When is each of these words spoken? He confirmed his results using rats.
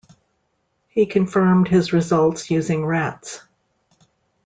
He 0.87 1.05
confirmed 1.05 1.67
his 1.67 1.93
results 1.93 2.49
using 2.49 2.83
rats. 2.83 3.41